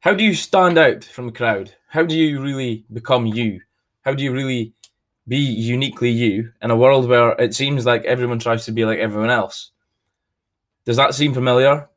how 0.00 0.14
do 0.14 0.22
you 0.22 0.32
stand 0.34 0.78
out 0.78 1.02
from 1.02 1.26
the 1.26 1.32
crowd? 1.32 1.74
How 1.88 2.04
do 2.04 2.16
you 2.16 2.40
really 2.40 2.84
become 2.92 3.26
you? 3.26 3.60
How 4.02 4.14
do 4.14 4.22
you 4.22 4.32
really 4.32 4.72
be 5.26 5.38
uniquely 5.38 6.10
you 6.10 6.52
in 6.62 6.70
a 6.70 6.76
world 6.76 7.08
where 7.08 7.32
it 7.32 7.54
seems 7.54 7.84
like 7.84 8.04
everyone 8.04 8.38
tries 8.38 8.64
to 8.66 8.72
be 8.72 8.84
like 8.84 9.00
everyone 9.00 9.30
else? 9.30 9.72
Does 10.84 10.96
that 10.96 11.14
seem 11.14 11.34
familiar? 11.34 11.88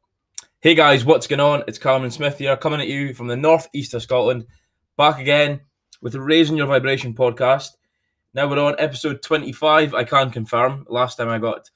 Hey 0.62 0.74
guys, 0.74 1.06
what's 1.06 1.28
going 1.28 1.40
on? 1.40 1.64
It's 1.68 1.78
Cameron 1.78 2.10
Smith 2.10 2.40
here, 2.40 2.58
coming 2.58 2.82
at 2.82 2.88
you 2.88 3.14
from 3.14 3.28
the 3.28 3.38
northeast 3.38 3.94
of 3.94 4.02
Scotland, 4.02 4.48
back 4.98 5.20
again 5.20 5.62
with 6.02 6.14
the 6.14 6.22
Raising 6.22 6.58
Your 6.58 6.68
Vibration 6.68 7.14
podcast. 7.14 7.70
Now 8.34 8.50
we're 8.50 8.60
on 8.60 8.76
episode 8.80 9.22
25. 9.22 9.94
I 9.94 10.04
can 10.06 10.32
confirm. 10.32 10.88
Last 10.90 11.18
time 11.18 11.30
I 11.30 11.38
got 11.38 11.70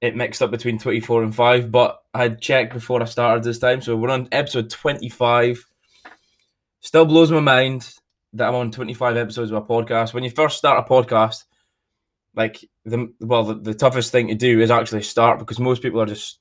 it 0.00 0.16
mixed 0.16 0.42
up 0.42 0.50
between 0.50 0.78
24 0.78 1.24
and 1.24 1.34
5, 1.34 1.72
but 1.72 2.02
I 2.14 2.22
had 2.22 2.40
checked 2.40 2.72
before 2.72 3.02
I 3.02 3.06
started 3.06 3.42
this 3.42 3.58
time. 3.58 3.82
So 3.82 3.96
we're 3.96 4.10
on 4.10 4.28
episode 4.30 4.70
25. 4.70 5.66
Still 6.80 7.04
blows 7.04 7.32
my 7.32 7.40
mind 7.40 7.92
that 8.34 8.48
I'm 8.48 8.54
on 8.54 8.70
25 8.70 9.16
episodes 9.16 9.50
of 9.50 9.56
a 9.56 9.66
podcast. 9.66 10.14
When 10.14 10.24
you 10.24 10.30
first 10.30 10.58
start 10.58 10.84
a 10.86 10.88
podcast, 10.88 11.44
like 12.34 12.64
the 12.84 13.12
well, 13.20 13.44
the, 13.44 13.54
the 13.54 13.74
toughest 13.74 14.12
thing 14.12 14.28
to 14.28 14.34
do 14.34 14.60
is 14.60 14.70
actually 14.70 15.02
start 15.02 15.40
because 15.40 15.58
most 15.58 15.82
people 15.82 16.00
are 16.00 16.06
just 16.06 16.38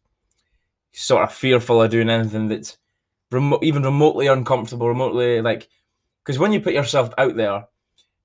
sort 0.91 1.23
of 1.23 1.33
fearful 1.33 1.81
of 1.81 1.89
doing 1.89 2.09
anything 2.09 2.47
that's 2.47 2.77
remo- 3.31 3.59
even 3.63 3.83
remotely 3.83 4.27
uncomfortable, 4.27 4.87
remotely 4.87 5.41
like 5.41 5.67
because 6.23 6.37
when 6.37 6.53
you 6.53 6.59
put 6.59 6.73
yourself 6.73 7.09
out 7.17 7.35
there, 7.35 7.67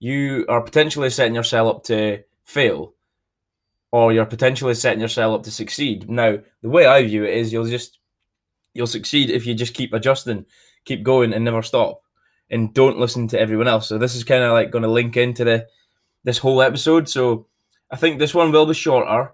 you 0.00 0.44
are 0.48 0.60
potentially 0.60 1.08
setting 1.08 1.34
yourself 1.34 1.76
up 1.76 1.84
to 1.84 2.22
fail 2.44 2.94
or 3.92 4.12
you're 4.12 4.26
potentially 4.26 4.74
setting 4.74 5.00
yourself 5.00 5.36
up 5.38 5.42
to 5.44 5.50
succeed. 5.50 6.10
Now, 6.10 6.38
the 6.62 6.68
way 6.68 6.86
I 6.86 7.06
view 7.06 7.24
it 7.24 7.34
is 7.34 7.52
you'll 7.52 7.66
just 7.66 7.98
you'll 8.74 8.86
succeed 8.86 9.30
if 9.30 9.46
you 9.46 9.54
just 9.54 9.74
keep 9.74 9.92
adjusting, 9.92 10.46
keep 10.84 11.04
going 11.04 11.32
and 11.32 11.44
never 11.44 11.62
stop 11.62 12.02
and 12.50 12.74
don't 12.74 12.98
listen 12.98 13.28
to 13.28 13.38
everyone 13.38 13.68
else. 13.68 13.88
So 13.88 13.98
this 13.98 14.16
is 14.16 14.24
kind 14.24 14.42
of 14.42 14.52
like 14.52 14.70
going 14.70 14.82
to 14.82 14.90
link 14.90 15.16
into 15.16 15.44
the 15.44 15.66
this 16.24 16.38
whole 16.38 16.62
episode. 16.62 17.08
So 17.08 17.46
I 17.90 17.96
think 17.96 18.18
this 18.18 18.34
one 18.34 18.50
will 18.50 18.66
be 18.66 18.74
shorter 18.74 19.32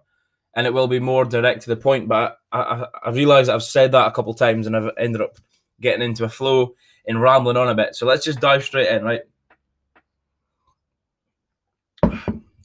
and 0.54 0.66
it 0.66 0.74
will 0.74 0.88
be 0.88 0.98
more 0.98 1.24
direct 1.24 1.62
to 1.62 1.70
the 1.70 1.76
point, 1.76 2.08
but 2.08 2.38
I, 2.50 2.60
I, 2.60 2.86
I 3.04 3.10
realize 3.10 3.48
I've 3.48 3.62
said 3.62 3.92
that 3.92 4.08
a 4.08 4.10
couple 4.10 4.34
times 4.34 4.66
and 4.66 4.76
I've 4.76 4.90
ended 4.98 5.20
up 5.20 5.38
getting 5.80 6.02
into 6.02 6.24
a 6.24 6.28
flow 6.28 6.74
and 7.06 7.22
rambling 7.22 7.56
on 7.56 7.68
a 7.68 7.74
bit. 7.74 7.94
So 7.94 8.06
let's 8.06 8.24
just 8.24 8.40
dive 8.40 8.64
straight 8.64 8.88
in, 8.88 9.04
right? 9.04 9.20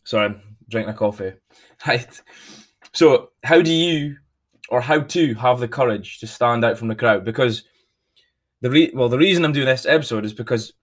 Sorry, 0.05 0.35
drinking 0.73 0.93
a 0.93 0.97
coffee. 0.97 1.33
Right. 1.87 2.21
So, 2.93 3.31
how 3.43 3.61
do 3.61 3.73
you, 3.73 4.17
or 4.69 4.79
how 4.79 5.01
to 5.01 5.33
have 5.35 5.59
the 5.59 5.67
courage 5.67 6.19
to 6.19 6.27
stand 6.27 6.63
out 6.63 6.77
from 6.77 6.87
the 6.87 6.95
crowd? 6.95 7.25
Because 7.25 7.63
the 8.61 8.69
re- 8.69 8.91
well, 8.93 9.09
the 9.09 9.17
reason 9.17 9.43
I'm 9.43 9.51
doing 9.51 9.65
this 9.65 9.85
episode 9.85 10.23
is 10.25 10.33
because 10.33 10.73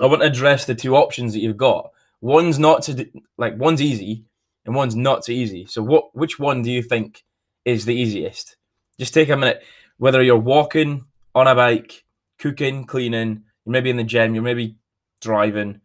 I 0.00 0.06
want 0.06 0.22
to 0.22 0.28
address 0.28 0.64
the 0.64 0.74
two 0.74 0.96
options 0.96 1.32
that 1.32 1.40
you've 1.40 1.56
got. 1.56 1.90
One's 2.20 2.58
not 2.58 2.82
to 2.84 3.06
like 3.36 3.56
one's 3.58 3.82
easy, 3.82 4.24
and 4.64 4.74
one's 4.74 4.96
not 4.96 5.24
so 5.24 5.32
easy. 5.32 5.66
So, 5.66 5.82
what 5.82 6.14
which 6.14 6.38
one 6.38 6.62
do 6.62 6.70
you 6.70 6.82
think 6.82 7.24
is 7.64 7.84
the 7.84 7.94
easiest? 7.94 8.56
Just 8.98 9.12
take 9.12 9.28
a 9.28 9.36
minute. 9.36 9.64
Whether 9.98 10.22
you're 10.22 10.38
walking 10.38 11.04
on 11.34 11.46
a 11.46 11.54
bike, 11.54 12.04
cooking, 12.38 12.84
cleaning, 12.84 13.42
you're 13.64 13.72
maybe 13.72 13.90
in 13.90 13.96
the 13.96 14.04
gym, 14.04 14.34
you're 14.34 14.44
maybe 14.44 14.76
driving. 15.20 15.80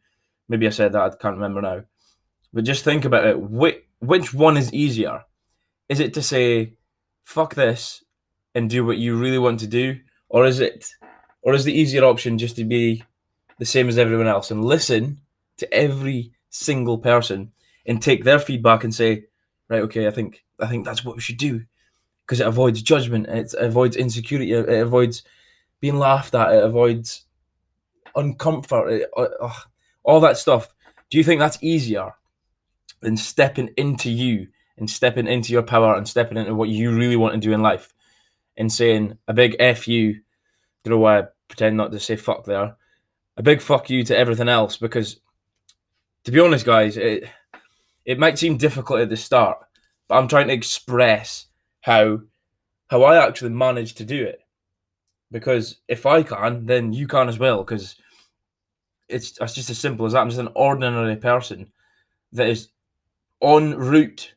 Maybe 0.47 0.67
I 0.67 0.71
said 0.71 0.93
that. 0.93 1.01
I 1.01 1.09
can't 1.09 1.35
remember 1.35 1.61
now. 1.61 1.83
But 2.53 2.63
just 2.63 2.83
think 2.83 3.05
about 3.05 3.27
it. 3.27 3.39
Which, 3.39 3.83
which 3.99 4.33
one 4.33 4.57
is 4.57 4.73
easier? 4.73 5.23
Is 5.89 5.99
it 5.99 6.13
to 6.15 6.21
say, 6.21 6.73
fuck 7.23 7.55
this 7.55 8.03
and 8.55 8.69
do 8.69 8.85
what 8.85 8.97
you 8.97 9.17
really 9.17 9.37
want 9.37 9.59
to 9.61 9.67
do? 9.67 9.99
Or 10.29 10.45
is 10.45 10.59
it, 10.59 10.89
or 11.41 11.53
is 11.53 11.63
the 11.63 11.73
easier 11.73 12.03
option 12.03 12.37
just 12.37 12.55
to 12.57 12.65
be 12.65 13.03
the 13.59 13.65
same 13.65 13.89
as 13.89 13.97
everyone 13.97 14.27
else 14.27 14.51
and 14.51 14.63
listen 14.63 15.21
to 15.57 15.73
every 15.73 16.31
single 16.49 16.97
person 16.97 17.51
and 17.85 18.01
take 18.01 18.23
their 18.23 18.39
feedback 18.39 18.83
and 18.83 18.93
say, 18.93 19.25
right, 19.69 19.81
okay, 19.83 20.07
I 20.07 20.11
think, 20.11 20.43
I 20.59 20.67
think 20.67 20.85
that's 20.85 21.03
what 21.05 21.15
we 21.15 21.21
should 21.21 21.37
do 21.37 21.63
because 22.25 22.41
it 22.41 22.47
avoids 22.47 22.81
judgment, 22.81 23.27
it 23.27 23.53
avoids 23.57 23.95
insecurity, 23.95 24.51
it 24.51 24.67
avoids 24.67 25.23
being 25.79 25.97
laughed 25.97 26.35
at, 26.35 26.53
it 26.53 26.63
avoids 26.63 27.23
uncomfort, 28.15 28.91
it, 28.91 29.09
uh, 29.15 29.49
all 30.03 30.19
that 30.19 30.37
stuff. 30.37 30.73
Do 31.09 31.17
you 31.17 31.23
think 31.23 31.39
that's 31.39 31.57
easier 31.61 32.13
than 32.99 33.17
stepping 33.17 33.69
into 33.77 34.09
you 34.09 34.47
and 34.77 34.89
stepping 34.89 35.27
into 35.27 35.51
your 35.53 35.63
power 35.63 35.95
and 35.95 36.07
stepping 36.07 36.37
into 36.37 36.55
what 36.55 36.69
you 36.69 36.95
really 36.95 37.15
want 37.15 37.33
to 37.33 37.39
do 37.39 37.53
in 37.53 37.61
life 37.61 37.93
and 38.55 38.71
saying 38.71 39.17
a 39.27 39.33
big 39.33 39.55
F 39.59 39.87
you, 39.87 40.21
don't 40.83 40.91
know 40.91 40.97
why 40.99 41.19
I 41.19 41.23
pretend 41.47 41.77
not 41.77 41.91
to 41.91 41.99
say 41.99 42.15
fuck 42.15 42.45
there, 42.45 42.75
a 43.35 43.43
big 43.43 43.61
fuck 43.61 43.89
you 43.89 44.03
to 44.05 44.17
everything 44.17 44.49
else 44.49 44.77
because 44.77 45.19
to 46.27 46.31
be 46.31 46.41
honest, 46.41 46.65
guys, 46.65 46.97
it 46.97 47.23
it 48.03 48.19
might 48.19 48.37
seem 48.37 48.57
difficult 48.57 48.99
at 48.99 49.07
the 49.07 49.15
start, 49.15 49.59
but 50.09 50.15
I'm 50.15 50.27
trying 50.27 50.47
to 50.47 50.53
express 50.53 51.45
how 51.79 52.19
how 52.89 53.03
I 53.03 53.25
actually 53.25 53.51
managed 53.51 53.97
to 53.97 54.05
do 54.05 54.25
it. 54.25 54.41
Because 55.31 55.77
if 55.87 56.05
I 56.05 56.23
can, 56.23 56.65
then 56.65 56.91
you 56.91 57.07
can 57.07 57.29
as 57.29 57.39
well. 57.39 57.59
Because 57.63 57.95
it's 59.07 59.37
it's 59.39 59.53
just 59.53 59.69
as 59.69 59.79
simple 59.79 60.05
as 60.05 60.11
that. 60.11 60.19
I'm 60.19 60.29
just 60.29 60.41
an 60.41 60.49
ordinary 60.53 61.15
person 61.15 61.71
that 62.33 62.49
is 62.49 62.67
en 63.41 63.75
route, 63.75 64.33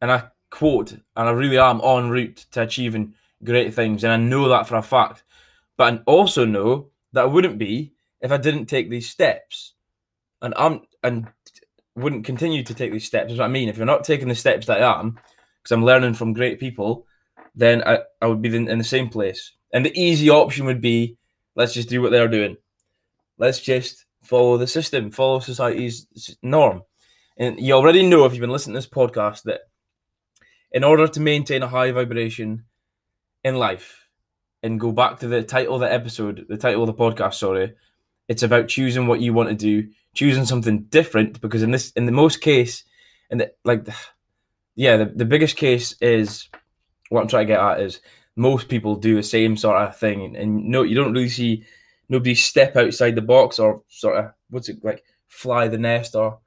and 0.00 0.10
I 0.10 0.24
quote, 0.50 0.92
and 0.92 1.28
I 1.28 1.30
really 1.30 1.58
am 1.58 1.80
en 1.80 2.10
route 2.10 2.46
to 2.52 2.62
achieving 2.62 3.14
great 3.44 3.74
things, 3.74 4.04
and 4.04 4.12
I 4.12 4.16
know 4.16 4.48
that 4.48 4.66
for 4.66 4.76
a 4.76 4.82
fact. 4.82 5.24
But 5.76 5.94
I 5.94 5.96
also 6.06 6.44
know 6.44 6.90
that 7.12 7.22
I 7.22 7.26
wouldn't 7.26 7.58
be 7.58 7.94
if 8.20 8.30
I 8.30 8.36
didn't 8.36 8.66
take 8.66 8.90
these 8.90 9.08
steps, 9.08 9.74
and 10.40 10.54
I'm 10.56 10.82
and 11.02 11.28
wouldn't 11.94 12.24
continue 12.24 12.62
to 12.62 12.74
take 12.74 12.92
these 12.92 13.06
steps. 13.06 13.32
Is 13.32 13.38
what 13.38 13.46
I 13.46 13.48
mean. 13.48 13.68
If 13.68 13.76
you're 13.76 13.86
not 13.86 14.04
taking 14.04 14.28
the 14.28 14.34
steps 14.34 14.66
that 14.66 14.82
I 14.82 15.00
am, 15.00 15.18
because 15.62 15.72
I'm 15.72 15.84
learning 15.84 16.14
from 16.14 16.32
great 16.32 16.58
people, 16.58 17.06
then 17.54 17.82
I, 17.84 18.00
I 18.20 18.26
would 18.26 18.42
be 18.42 18.54
in, 18.54 18.68
in 18.68 18.78
the 18.78 18.84
same 18.84 19.08
place. 19.08 19.52
And 19.72 19.84
the 19.84 19.98
easy 20.00 20.30
option 20.30 20.66
would 20.66 20.80
be 20.80 21.16
let's 21.54 21.74
just 21.74 21.88
do 21.88 22.02
what 22.02 22.12
they're 22.12 22.28
doing. 22.28 22.56
Let's 23.38 23.60
just 23.60 24.06
follow 24.22 24.56
the 24.56 24.66
system, 24.66 25.10
follow 25.10 25.40
society's 25.40 26.06
norm. 26.42 26.82
And 27.36 27.58
you 27.58 27.74
already 27.74 28.06
know 28.06 28.24
if 28.24 28.32
you've 28.32 28.40
been 28.40 28.50
listening 28.50 28.74
to 28.74 28.78
this 28.78 28.88
podcast 28.88 29.42
that 29.44 29.62
in 30.70 30.84
order 30.84 31.06
to 31.06 31.20
maintain 31.20 31.62
a 31.62 31.68
high 31.68 31.90
vibration 31.92 32.64
in 33.44 33.56
life 33.56 34.08
and 34.62 34.80
go 34.80 34.92
back 34.92 35.18
to 35.20 35.28
the 35.28 35.42
title 35.42 35.74
of 35.74 35.80
the 35.80 35.92
episode, 35.92 36.46
the 36.48 36.56
title 36.56 36.82
of 36.82 36.86
the 36.86 36.94
podcast, 36.94 37.34
sorry, 37.34 37.74
it's 38.28 38.42
about 38.42 38.68
choosing 38.68 39.06
what 39.06 39.20
you 39.20 39.34
want 39.34 39.48
to 39.48 39.54
do, 39.54 39.88
choosing 40.14 40.44
something 40.44 40.84
different 40.84 41.40
because 41.40 41.62
in 41.62 41.70
this 41.70 41.90
in 41.92 42.06
the 42.06 42.12
most 42.12 42.40
case 42.40 42.84
and 43.30 43.40
the 43.40 43.52
like 43.64 43.86
yeah, 44.74 44.96
the, 44.96 45.06
the 45.06 45.24
biggest 45.24 45.56
case 45.56 45.94
is 46.00 46.48
what 47.08 47.22
I'm 47.22 47.28
trying 47.28 47.46
to 47.46 47.52
get 47.52 47.60
at 47.60 47.80
is 47.80 48.00
most 48.36 48.68
people 48.68 48.96
do 48.96 49.16
the 49.16 49.22
same 49.22 49.56
sort 49.56 49.76
of 49.82 49.96
thing. 49.96 50.22
And, 50.22 50.36
and 50.36 50.64
no 50.68 50.82
you 50.82 50.94
don't 50.94 51.12
really 51.12 51.28
see 51.28 51.64
nobody 52.08 52.34
step 52.34 52.76
outside 52.76 53.14
the 53.14 53.22
box 53.22 53.58
or 53.58 53.82
sort 53.88 54.18
of 54.18 54.32
what's 54.50 54.68
it 54.68 54.84
like 54.84 55.02
fly 55.26 55.68
the 55.68 55.78
nest 55.78 56.14
or 56.14 56.38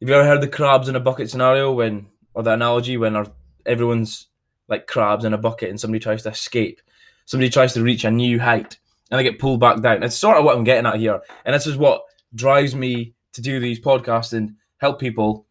have 0.00 0.08
you 0.08 0.14
ever 0.14 0.24
heard 0.24 0.40
the 0.40 0.48
crabs 0.48 0.88
in 0.88 0.96
a 0.96 1.00
bucket 1.00 1.28
scenario 1.28 1.72
when, 1.72 2.06
or 2.34 2.42
the 2.42 2.52
analogy 2.52 2.96
when 2.96 3.16
our, 3.16 3.26
everyone's 3.66 4.28
like 4.68 4.86
crabs 4.86 5.24
in 5.24 5.34
a 5.34 5.38
bucket 5.38 5.70
and 5.70 5.80
somebody 5.80 6.00
tries 6.00 6.22
to 6.22 6.30
escape, 6.30 6.80
somebody 7.24 7.50
tries 7.50 7.74
to 7.74 7.82
reach 7.82 8.04
a 8.04 8.10
new 8.10 8.38
height 8.38 8.78
and 9.10 9.18
they 9.18 9.24
get 9.24 9.40
pulled 9.40 9.58
back 9.58 9.80
down. 9.80 10.02
It's 10.02 10.16
sort 10.16 10.36
of 10.36 10.44
what 10.44 10.56
I'm 10.56 10.64
getting 10.64 10.86
at 10.86 10.96
here, 10.96 11.20
and 11.44 11.54
this 11.54 11.66
is 11.66 11.76
what 11.76 12.02
drives 12.34 12.74
me 12.74 13.14
to 13.32 13.40
do 13.40 13.58
these 13.58 13.80
podcasts 13.80 14.32
and 14.32 14.54
help 14.78 15.00
people 15.00 15.46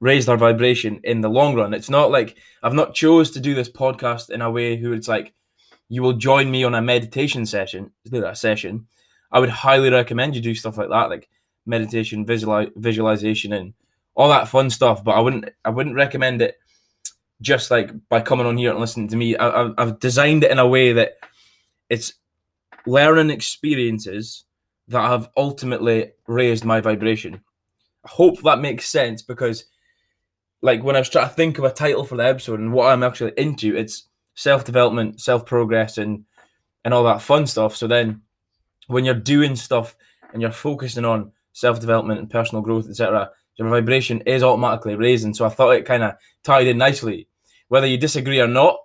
raise 0.00 0.26
their 0.26 0.36
vibration 0.36 1.00
in 1.04 1.20
the 1.20 1.28
long 1.28 1.54
run. 1.54 1.74
It's 1.74 1.90
not 1.90 2.10
like 2.10 2.38
I've 2.62 2.74
not 2.74 2.94
chose 2.94 3.32
to 3.32 3.40
do 3.40 3.54
this 3.54 3.68
podcast 3.68 4.30
in 4.30 4.40
a 4.40 4.50
way 4.50 4.76
who 4.76 4.92
it's 4.92 5.08
like 5.08 5.34
you 5.88 6.02
will 6.02 6.14
join 6.14 6.50
me 6.50 6.64
on 6.64 6.74
a 6.74 6.80
meditation 6.80 7.44
session, 7.44 7.90
that 8.04 8.38
session. 8.38 8.86
I 9.30 9.40
would 9.40 9.50
highly 9.50 9.90
recommend 9.90 10.36
you 10.36 10.40
do 10.40 10.54
stuff 10.54 10.78
like 10.78 10.88
that, 10.88 11.10
like 11.10 11.28
meditation, 11.68 12.26
visual, 12.26 12.66
visualization, 12.74 13.52
and 13.52 13.74
all 14.14 14.28
that 14.30 14.48
fun 14.48 14.70
stuff. 14.70 15.04
But 15.04 15.12
I 15.12 15.20
wouldn't 15.20 15.50
I 15.64 15.70
wouldn't 15.70 15.94
recommend 15.94 16.42
it 16.42 16.58
just 17.40 17.70
like 17.70 17.90
by 18.08 18.20
coming 18.20 18.46
on 18.46 18.58
here 18.58 18.70
and 18.70 18.80
listening 18.80 19.08
to 19.08 19.16
me. 19.16 19.36
I, 19.36 19.70
I've 19.78 20.00
designed 20.00 20.44
it 20.44 20.50
in 20.50 20.58
a 20.58 20.66
way 20.66 20.92
that 20.92 21.18
it's 21.88 22.14
learning 22.86 23.30
experiences 23.30 24.44
that 24.88 25.02
have 25.02 25.28
ultimately 25.36 26.12
raised 26.26 26.64
my 26.64 26.80
vibration. 26.80 27.40
I 28.04 28.08
hope 28.08 28.42
that 28.42 28.60
makes 28.60 28.88
sense 28.88 29.22
because, 29.22 29.66
like, 30.62 30.82
when 30.82 30.96
I 30.96 31.00
was 31.00 31.10
trying 31.10 31.28
to 31.28 31.34
think 31.34 31.58
of 31.58 31.64
a 31.64 31.70
title 31.70 32.04
for 32.04 32.16
the 32.16 32.24
episode 32.26 32.58
and 32.58 32.72
what 32.72 32.90
I'm 32.90 33.02
actually 33.02 33.32
into, 33.36 33.76
it's 33.76 34.08
self 34.34 34.64
development, 34.64 35.20
self 35.20 35.44
progress, 35.44 35.98
and 35.98 36.24
and 36.84 36.94
all 36.94 37.04
that 37.04 37.22
fun 37.22 37.46
stuff. 37.46 37.76
So 37.76 37.86
then, 37.86 38.22
when 38.86 39.04
you're 39.04 39.14
doing 39.14 39.56
stuff 39.56 39.96
and 40.32 40.42
you're 40.42 40.50
focusing 40.50 41.04
on 41.04 41.32
self 41.58 41.80
development 41.80 42.20
and 42.20 42.30
personal 42.30 42.62
growth, 42.62 42.88
etc., 42.88 43.30
your 43.56 43.68
vibration 43.68 44.20
is 44.20 44.42
automatically 44.42 44.94
raising. 44.94 45.34
So 45.34 45.44
I 45.44 45.48
thought 45.48 45.72
it 45.72 45.84
kind 45.84 46.04
of 46.04 46.14
tied 46.44 46.68
in 46.68 46.78
nicely. 46.78 47.28
Whether 47.66 47.88
you 47.88 47.98
disagree 47.98 48.40
or 48.40 48.46
not, 48.46 48.76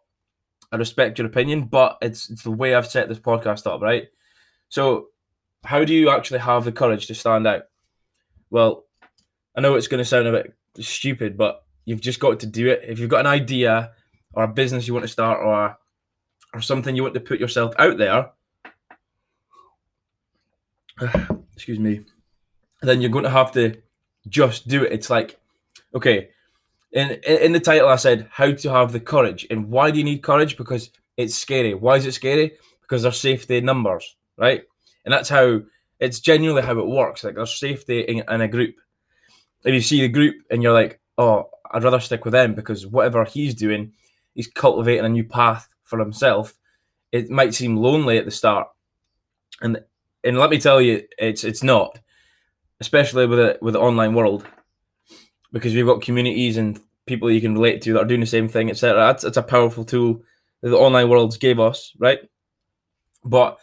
I 0.71 0.77
respect 0.77 1.19
your 1.19 1.27
opinion, 1.27 1.65
but 1.65 1.99
it's 2.01 2.31
it's 2.31 2.41
the 2.41 2.51
way 2.51 2.73
I've 2.73 2.87
set 2.87 3.07
this 3.07 3.19
podcast 3.19 3.67
up, 3.67 3.81
right? 3.81 4.07
So, 4.69 5.09
how 5.63 5.85
do 5.85 5.93
you 5.93 6.09
actually 6.09 6.39
have 6.39 6.65
the 6.65 6.71
courage 6.71 7.05
to 7.07 7.15
stand 7.15 7.45
out? 7.45 7.63
Well, 8.49 8.85
I 9.55 9.61
know 9.61 9.75
it's 9.75 9.87
going 9.87 9.99
to 9.99 10.05
sound 10.05 10.27
a 10.27 10.31
bit 10.31 10.55
stupid, 10.79 11.37
but 11.37 11.63
you've 11.85 12.01
just 12.01 12.19
got 12.19 12.39
to 12.39 12.47
do 12.47 12.69
it. 12.69 12.81
If 12.87 12.97
you've 12.97 13.09
got 13.09 13.19
an 13.19 13.27
idea 13.27 13.91
or 14.33 14.45
a 14.45 14.47
business 14.47 14.87
you 14.87 14.95
want 14.95 15.03
to 15.03 15.09
start 15.09 15.39
or 15.39 15.77
or 16.55 16.61
something 16.61 16.95
you 16.95 17.03
want 17.03 17.13
to 17.13 17.19
put 17.19 17.39
yourself 17.39 17.75
out 17.77 17.97
there, 17.99 18.31
excuse 21.53 21.79
me, 21.79 22.05
then 22.89 23.01
you're 23.01 23.09
going 23.09 23.23
to 23.23 23.29
have 23.29 23.51
to 23.53 23.77
just 24.27 24.67
do 24.67 24.83
it. 24.83 24.91
It's 24.91 25.09
like, 25.09 25.39
okay, 25.93 26.29
in 26.91 27.11
in 27.23 27.51
the 27.51 27.59
title 27.59 27.89
I 27.89 27.95
said 27.97 28.27
how 28.31 28.51
to 28.51 28.69
have 28.71 28.91
the 28.91 28.99
courage, 28.99 29.47
and 29.49 29.69
why 29.69 29.91
do 29.91 29.97
you 29.97 30.03
need 30.03 30.21
courage? 30.21 30.57
Because 30.57 30.89
it's 31.17 31.35
scary. 31.35 31.73
Why 31.73 31.97
is 31.97 32.05
it 32.05 32.13
scary? 32.13 32.53
Because 32.81 33.03
there's 33.03 33.19
safety 33.19 33.57
in 33.57 33.65
numbers, 33.65 34.15
right? 34.37 34.63
And 35.05 35.13
that's 35.13 35.29
how 35.29 35.61
it's 35.99 36.19
genuinely 36.19 36.61
how 36.61 36.77
it 36.77 36.87
works. 36.87 37.23
Like 37.23 37.35
there's 37.35 37.57
safety 37.57 38.01
in, 38.01 38.23
in 38.29 38.41
a 38.41 38.47
group. 38.47 38.75
If 39.63 39.73
you 39.73 39.81
see 39.81 40.01
the 40.01 40.09
group 40.09 40.35
and 40.49 40.61
you're 40.61 40.73
like, 40.73 40.99
oh, 41.17 41.49
I'd 41.71 41.83
rather 41.83 41.99
stick 41.99 42.25
with 42.25 42.33
them 42.33 42.53
because 42.53 42.85
whatever 42.85 43.23
he's 43.25 43.55
doing, 43.55 43.93
he's 44.35 44.47
cultivating 44.47 45.05
a 45.05 45.09
new 45.09 45.23
path 45.23 45.73
for 45.83 45.99
himself. 45.99 46.53
It 47.11 47.29
might 47.29 47.53
seem 47.53 47.77
lonely 47.77 48.17
at 48.17 48.25
the 48.25 48.31
start, 48.31 48.67
and 49.61 49.83
and 50.23 50.37
let 50.37 50.49
me 50.49 50.59
tell 50.59 50.81
you, 50.81 51.03
it's 51.17 51.43
it's 51.43 51.63
not, 51.63 51.99
especially 52.83 53.25
with 53.25 53.39
the 53.39 53.57
with 53.61 53.75
the 53.75 53.79
online 53.79 54.13
world, 54.13 54.45
because 55.53 55.73
we've 55.73 55.85
got 55.85 56.01
communities 56.01 56.57
and 56.57 56.77
people 57.05 57.31
you 57.31 57.39
can 57.39 57.53
relate 57.53 57.81
to 57.81 57.93
that 57.93 58.01
are 58.01 58.05
doing 58.05 58.19
the 58.19 58.25
same 58.25 58.49
thing, 58.49 58.69
etc. 58.69 58.99
That's, 59.21 59.37
a 59.37 59.41
powerful 59.41 59.85
tool 59.85 60.21
that 60.61 60.69
the 60.69 60.77
online 60.77 61.07
worlds 61.07 61.37
gave 61.37 61.61
us, 61.61 61.93
right? 61.97 62.19
But 63.23 63.57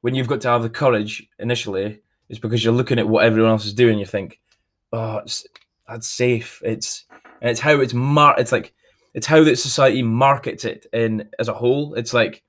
when 0.00 0.14
you've 0.14 0.26
got 0.26 0.40
to 0.42 0.48
have 0.48 0.62
the 0.62 0.70
courage 0.70 1.28
initially, 1.38 2.00
it's 2.30 2.38
because 2.38 2.64
you're 2.64 2.72
looking 2.72 2.98
at 2.98 3.08
what 3.08 3.26
everyone 3.26 3.50
else 3.50 3.66
is 3.66 3.74
doing. 3.74 3.98
You 3.98 4.06
think, 4.06 4.40
oh, 4.90 5.18
it's, 5.18 5.46
that's 5.86 6.08
safe. 6.08 6.62
It's 6.64 7.04
and 7.42 7.50
it's 7.50 7.60
how 7.60 7.78
it's 7.80 7.92
mar. 7.92 8.34
It's 8.38 8.52
like 8.52 8.72
it's 9.12 9.26
how 9.26 9.44
that 9.44 9.58
society 9.58 10.02
markets 10.02 10.64
it 10.64 10.86
in 10.94 11.28
as 11.38 11.48
a 11.48 11.54
whole. 11.54 11.92
It's 11.92 12.14
like 12.14 12.42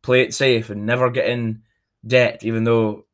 play 0.00 0.22
it 0.22 0.32
safe 0.32 0.70
and 0.70 0.86
never 0.86 1.10
get 1.10 1.28
in 1.28 1.62
debt, 2.06 2.44
even 2.44 2.64
though 2.64 3.04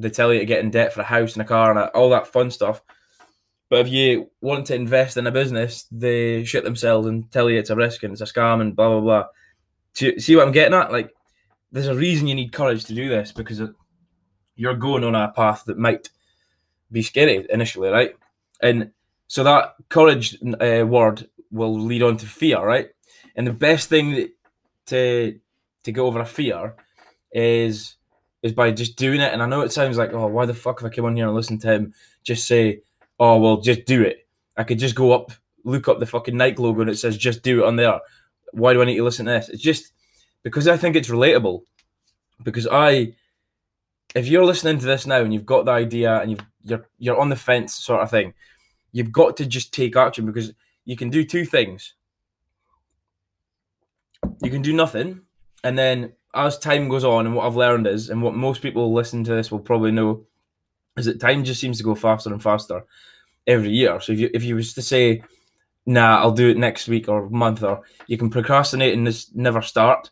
they 0.00 0.10
tell 0.10 0.32
you 0.32 0.40
to 0.40 0.46
get 0.46 0.60
in 0.60 0.70
debt 0.70 0.92
for 0.92 1.00
a 1.00 1.04
house 1.04 1.34
and 1.34 1.42
a 1.42 1.46
car 1.46 1.70
and 1.70 1.90
all 1.90 2.10
that 2.10 2.26
fun 2.26 2.50
stuff. 2.50 2.82
But 3.68 3.80
if 3.80 3.88
you 3.88 4.30
want 4.40 4.66
to 4.66 4.74
invest 4.74 5.16
in 5.16 5.26
a 5.26 5.30
business, 5.30 5.86
they 5.92 6.44
shit 6.44 6.64
themselves 6.64 7.06
and 7.06 7.30
tell 7.30 7.48
you 7.48 7.58
it's 7.58 7.70
a 7.70 7.76
risk 7.76 8.02
and 8.02 8.12
it's 8.12 8.20
a 8.20 8.24
scam 8.24 8.60
and 8.60 8.74
blah 8.74 8.88
blah 8.88 9.00
blah. 9.00 9.24
See, 10.18 10.36
what 10.36 10.46
I'm 10.46 10.52
getting 10.52 10.74
at? 10.74 10.92
Like, 10.92 11.14
there's 11.70 11.86
a 11.86 11.94
reason 11.94 12.26
you 12.26 12.34
need 12.34 12.52
courage 12.52 12.84
to 12.84 12.94
do 12.94 13.08
this 13.08 13.32
because 13.32 13.62
you're 14.56 14.74
going 14.74 15.04
on 15.04 15.14
a 15.14 15.32
path 15.32 15.64
that 15.66 15.78
might 15.78 16.10
be 16.90 17.02
scary 17.02 17.46
initially, 17.50 17.90
right? 17.90 18.14
And 18.60 18.90
so 19.26 19.44
that 19.44 19.74
courage 19.88 20.36
uh, 20.42 20.84
word 20.86 21.28
will 21.50 21.78
lead 21.78 22.02
on 22.02 22.16
to 22.18 22.26
fear, 22.26 22.64
right? 22.64 22.88
And 23.36 23.46
the 23.46 23.52
best 23.52 23.88
thing 23.88 24.30
to 24.86 25.38
to 25.84 25.92
get 25.92 26.00
over 26.00 26.20
a 26.20 26.26
fear 26.26 26.74
is 27.32 27.96
is 28.42 28.52
by 28.52 28.70
just 28.70 28.96
doing 28.96 29.20
it. 29.20 29.32
And 29.32 29.42
I 29.42 29.46
know 29.46 29.60
it 29.60 29.72
sounds 29.72 29.98
like, 29.98 30.12
oh, 30.12 30.26
why 30.26 30.46
the 30.46 30.54
fuck 30.54 30.80
if 30.80 30.86
I 30.86 30.88
came 30.88 31.04
on 31.04 31.16
here 31.16 31.26
and 31.26 31.34
listen 31.34 31.58
to 31.58 31.72
him 31.72 31.94
just 32.22 32.46
say, 32.46 32.80
oh, 33.18 33.38
well, 33.38 33.60
just 33.60 33.84
do 33.84 34.02
it. 34.02 34.26
I 34.56 34.64
could 34.64 34.78
just 34.78 34.94
go 34.94 35.12
up, 35.12 35.32
look 35.64 35.88
up 35.88 36.00
the 36.00 36.06
fucking 36.06 36.36
Nike 36.36 36.62
logo 36.62 36.80
and 36.80 36.90
it 36.90 36.98
says 36.98 37.16
just 37.16 37.42
do 37.42 37.62
it 37.62 37.66
on 37.66 37.76
there. 37.76 38.00
Why 38.52 38.72
do 38.72 38.82
I 38.82 38.84
need 38.84 38.96
to 38.96 39.04
listen 39.04 39.26
to 39.26 39.32
this? 39.32 39.48
It's 39.48 39.62
just 39.62 39.92
because 40.42 40.66
I 40.68 40.76
think 40.76 40.96
it's 40.96 41.08
relatable. 41.08 41.62
Because 42.42 42.66
I, 42.66 43.14
if 44.14 44.26
you're 44.26 44.44
listening 44.44 44.78
to 44.78 44.86
this 44.86 45.06
now 45.06 45.20
and 45.20 45.32
you've 45.32 45.46
got 45.46 45.66
the 45.66 45.72
idea 45.72 46.20
and 46.20 46.30
you've, 46.30 46.40
you're 46.62 46.86
you're 46.98 47.18
on 47.18 47.28
the 47.28 47.36
fence 47.36 47.74
sort 47.74 48.00
of 48.00 48.10
thing, 48.10 48.34
you've 48.92 49.12
got 49.12 49.36
to 49.36 49.46
just 49.46 49.72
take 49.72 49.96
action 49.96 50.26
because 50.26 50.52
you 50.84 50.96
can 50.96 51.10
do 51.10 51.24
two 51.24 51.44
things. 51.44 51.94
You 54.42 54.50
can 54.50 54.62
do 54.62 54.72
nothing, 54.72 55.20
and 55.64 55.78
then 55.78 56.12
as 56.34 56.58
time 56.58 56.88
goes 56.88 57.04
on, 57.04 57.26
and 57.26 57.34
what 57.34 57.46
I've 57.46 57.56
learned 57.56 57.86
is, 57.86 58.10
and 58.10 58.22
what 58.22 58.34
most 58.34 58.62
people 58.62 58.92
listen 58.92 59.24
to 59.24 59.34
this 59.34 59.50
will 59.50 59.58
probably 59.58 59.90
know, 59.90 60.24
is 60.96 61.06
that 61.06 61.20
time 61.20 61.44
just 61.44 61.60
seems 61.60 61.78
to 61.78 61.84
go 61.84 61.94
faster 61.94 62.32
and 62.32 62.42
faster 62.42 62.84
every 63.46 63.70
year. 63.70 64.00
So 64.00 64.12
if 64.12 64.20
you 64.20 64.30
if 64.34 64.44
you 64.44 64.54
was 64.54 64.74
to 64.74 64.82
say, 64.82 65.22
"Nah, 65.86 66.18
I'll 66.18 66.32
do 66.32 66.48
it 66.50 66.56
next 66.56 66.88
week 66.88 67.08
or 67.08 67.28
month," 67.30 67.62
or 67.62 67.82
you 68.06 68.18
can 68.18 68.30
procrastinate 68.30 68.94
and 68.94 69.06
just 69.06 69.34
never 69.34 69.62
start, 69.62 70.10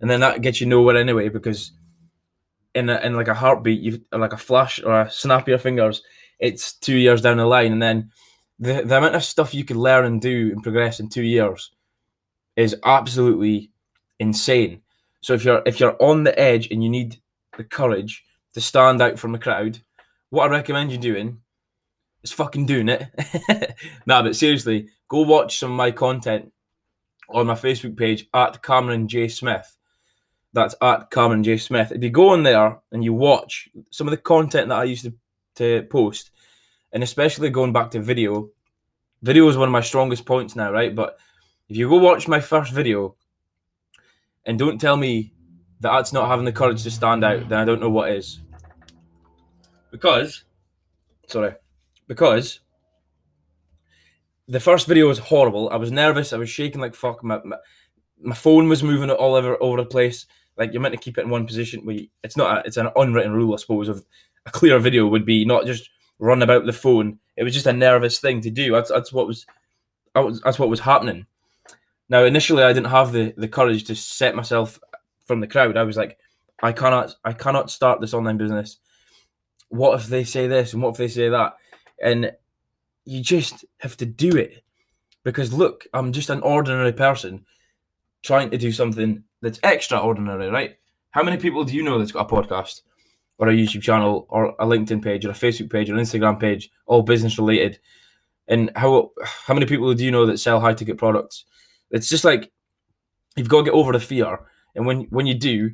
and 0.00 0.10
then 0.10 0.20
that 0.20 0.42
gets 0.42 0.60
you 0.60 0.66
nowhere 0.66 0.96
anyway 0.96 1.28
because 1.28 1.72
in 2.74 2.88
a, 2.90 2.98
in 3.00 3.14
like 3.14 3.28
a 3.28 3.34
heartbeat, 3.34 3.80
you 3.80 4.04
like 4.12 4.32
a 4.32 4.38
flash 4.38 4.82
or 4.82 5.02
a 5.02 5.10
snap 5.10 5.42
of 5.42 5.48
your 5.48 5.58
fingers, 5.58 6.02
it's 6.38 6.72
two 6.72 6.96
years 6.96 7.22
down 7.22 7.36
the 7.38 7.46
line, 7.46 7.72
and 7.72 7.82
then 7.82 8.10
the 8.58 8.82
the 8.82 8.98
amount 8.98 9.14
of 9.14 9.24
stuff 9.24 9.54
you 9.54 9.64
could 9.64 9.76
learn 9.76 10.04
and 10.04 10.20
do 10.20 10.50
and 10.52 10.62
progress 10.62 11.00
in 11.00 11.08
two 11.08 11.22
years 11.22 11.70
is 12.56 12.76
absolutely 12.84 13.70
insane. 14.18 14.80
So 15.24 15.32
if 15.32 15.42
you're 15.42 15.62
if 15.64 15.80
you're 15.80 15.96
on 16.02 16.24
the 16.24 16.38
edge 16.38 16.68
and 16.70 16.84
you 16.84 16.90
need 16.90 17.16
the 17.56 17.64
courage 17.64 18.22
to 18.52 18.60
stand 18.60 19.00
out 19.00 19.18
from 19.18 19.32
the 19.32 19.38
crowd, 19.38 19.78
what 20.28 20.44
I 20.44 20.50
recommend 20.50 20.92
you 20.92 20.98
doing 20.98 21.38
is 22.22 22.30
fucking 22.30 22.66
doing 22.66 22.90
it. 22.90 23.08
nah, 24.06 24.22
but 24.22 24.36
seriously, 24.36 24.90
go 25.08 25.22
watch 25.22 25.58
some 25.58 25.70
of 25.70 25.78
my 25.78 25.92
content 25.92 26.52
on 27.30 27.46
my 27.46 27.54
Facebook 27.54 27.96
page 27.96 28.28
at 28.34 28.62
Cameron 28.62 29.08
J 29.08 29.28
Smith. 29.28 29.74
That's 30.52 30.74
at 30.82 31.10
Cameron 31.10 31.42
J 31.42 31.56
Smith. 31.56 31.90
If 31.90 32.02
you 32.02 32.10
go 32.10 32.28
on 32.28 32.42
there 32.42 32.80
and 32.92 33.02
you 33.02 33.14
watch 33.14 33.70
some 33.90 34.06
of 34.06 34.10
the 34.10 34.18
content 34.18 34.68
that 34.68 34.78
I 34.78 34.84
used 34.84 35.04
to, 35.04 35.14
to 35.54 35.86
post, 35.88 36.32
and 36.92 37.02
especially 37.02 37.48
going 37.48 37.72
back 37.72 37.92
to 37.92 37.98
video, 37.98 38.50
video 39.22 39.48
is 39.48 39.56
one 39.56 39.68
of 39.68 39.72
my 39.72 39.80
strongest 39.80 40.26
points 40.26 40.54
now, 40.54 40.70
right? 40.70 40.94
But 40.94 41.16
if 41.70 41.78
you 41.78 41.88
go 41.88 41.96
watch 41.96 42.28
my 42.28 42.40
first 42.40 42.74
video 42.74 43.16
and 44.46 44.58
don't 44.58 44.80
tell 44.80 44.96
me 44.96 45.32
that 45.80 45.92
that's 45.92 46.12
not 46.12 46.28
having 46.28 46.44
the 46.44 46.52
courage 46.52 46.82
to 46.82 46.90
stand 46.90 47.24
out, 47.24 47.48
then 47.48 47.58
I 47.58 47.64
don't 47.64 47.80
know 47.80 47.90
what 47.90 48.10
is. 48.10 48.40
Because, 49.90 50.44
sorry, 51.26 51.54
because 52.08 52.60
the 54.48 54.60
first 54.60 54.86
video 54.86 55.08
was 55.08 55.18
horrible. 55.18 55.70
I 55.70 55.76
was 55.76 55.90
nervous. 55.90 56.32
I 56.32 56.36
was 56.36 56.50
shaking 56.50 56.80
like 56.80 56.94
fuck. 56.94 57.22
My, 57.22 57.40
my, 57.44 57.56
my 58.20 58.34
phone 58.34 58.68
was 58.68 58.82
moving 58.82 59.10
all 59.10 59.34
over 59.34 59.56
over 59.62 59.78
the 59.78 59.86
place. 59.86 60.26
Like 60.56 60.72
you're 60.72 60.82
meant 60.82 60.94
to 60.94 61.00
keep 61.00 61.18
it 61.18 61.22
in 61.24 61.30
one 61.30 61.46
position. 61.46 61.84
We 61.84 62.10
it's 62.22 62.36
not. 62.36 62.58
A, 62.58 62.66
it's 62.66 62.76
an 62.76 62.90
unwritten 62.96 63.32
rule, 63.32 63.54
I 63.54 63.56
suppose. 63.56 63.88
Of 63.88 64.04
a 64.46 64.50
clear 64.50 64.78
video 64.78 65.06
would 65.06 65.24
be 65.24 65.44
not 65.44 65.66
just 65.66 65.88
run 66.18 66.42
about 66.42 66.66
the 66.66 66.72
phone. 66.72 67.18
It 67.36 67.44
was 67.44 67.54
just 67.54 67.66
a 67.66 67.72
nervous 67.72 68.18
thing 68.20 68.40
to 68.42 68.50
do. 68.50 68.72
That's 68.72 68.90
that's 68.90 69.12
what 69.12 69.26
was, 69.26 69.46
was 70.14 70.40
that's 70.42 70.58
what 70.58 70.68
was 70.68 70.80
happening. 70.80 71.26
Now, 72.08 72.24
initially, 72.24 72.62
I 72.62 72.72
didn't 72.72 72.90
have 72.90 73.12
the, 73.12 73.34
the 73.36 73.48
courage 73.48 73.84
to 73.84 73.94
set 73.94 74.34
myself 74.34 74.78
from 75.24 75.40
the 75.40 75.46
crowd. 75.46 75.76
I 75.76 75.84
was 75.84 75.96
like, 75.96 76.18
I 76.62 76.72
cannot, 76.72 77.14
I 77.24 77.32
cannot 77.32 77.70
start 77.70 78.00
this 78.00 78.14
online 78.14 78.36
business. 78.36 78.78
What 79.68 79.98
if 80.00 80.06
they 80.06 80.24
say 80.24 80.46
this 80.46 80.72
and 80.72 80.82
what 80.82 80.90
if 80.90 80.96
they 80.98 81.08
say 81.08 81.28
that? 81.28 81.54
And 82.02 82.32
you 83.04 83.22
just 83.22 83.64
have 83.80 83.96
to 83.98 84.06
do 84.06 84.36
it 84.36 84.62
because 85.24 85.52
look, 85.52 85.86
I'm 85.92 86.12
just 86.12 86.30
an 86.30 86.40
ordinary 86.40 86.92
person 86.92 87.44
trying 88.22 88.50
to 88.50 88.58
do 88.58 88.72
something 88.72 89.24
that's 89.42 89.60
extraordinary, 89.62 90.48
right? 90.48 90.78
How 91.10 91.22
many 91.22 91.36
people 91.36 91.64
do 91.64 91.74
you 91.74 91.82
know 91.82 91.98
that's 91.98 92.12
got 92.12 92.30
a 92.30 92.34
podcast 92.34 92.82
or 93.38 93.48
a 93.48 93.52
YouTube 93.52 93.82
channel 93.82 94.26
or 94.28 94.50
a 94.58 94.66
LinkedIn 94.66 95.02
page 95.02 95.24
or 95.24 95.30
a 95.30 95.34
Facebook 95.34 95.70
page 95.70 95.90
or 95.90 95.94
an 95.94 96.00
Instagram 96.00 96.38
page, 96.40 96.70
all 96.86 97.02
business 97.02 97.38
related? 97.38 97.78
And 98.46 98.70
how 98.76 99.12
how 99.46 99.54
many 99.54 99.66
people 99.66 99.92
do 99.94 100.04
you 100.04 100.10
know 100.10 100.26
that 100.26 100.38
sell 100.38 100.60
high 100.60 100.74
ticket 100.74 100.98
products? 100.98 101.44
It's 101.94 102.08
just 102.08 102.24
like 102.24 102.50
you've 103.36 103.48
got 103.48 103.58
to 103.58 103.64
get 103.64 103.74
over 103.74 103.92
the 103.92 104.00
fear, 104.00 104.40
and 104.74 104.84
when 104.84 105.02
when 105.10 105.26
you 105.26 105.34
do, 105.34 105.70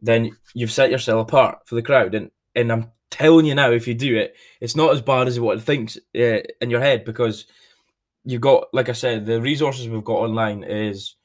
then 0.00 0.36
you've 0.54 0.70
set 0.70 0.90
yourself 0.90 1.22
apart 1.22 1.60
for 1.66 1.74
the 1.74 1.82
crowd. 1.82 2.14
And 2.14 2.30
and 2.54 2.70
I'm 2.70 2.92
telling 3.10 3.46
you 3.46 3.54
now, 3.54 3.70
if 3.70 3.88
you 3.88 3.94
do 3.94 4.16
it, 4.16 4.34
it's 4.60 4.76
not 4.76 4.92
as 4.92 5.00
bad 5.00 5.26
as 5.26 5.40
what 5.40 5.58
it 5.58 5.62
thinks 5.62 5.96
uh, 6.14 6.40
in 6.60 6.70
your 6.70 6.80
head 6.80 7.04
because 7.04 7.46
you've 8.24 8.42
got, 8.42 8.68
like 8.72 8.88
I 8.88 8.92
said, 8.92 9.24
the 9.24 9.40
resources 9.40 9.88
we've 9.88 10.04
got 10.04 10.18
online 10.18 10.62
is 10.62 11.16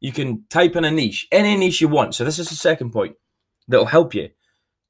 you 0.00 0.12
can 0.12 0.44
type 0.50 0.76
in 0.76 0.84
a 0.84 0.90
niche, 0.90 1.26
any 1.32 1.56
niche 1.56 1.80
you 1.80 1.88
want. 1.88 2.14
So 2.14 2.24
this 2.24 2.38
is 2.38 2.50
the 2.50 2.56
second 2.56 2.90
point 2.90 3.16
that'll 3.68 3.86
help 3.86 4.14
you. 4.14 4.30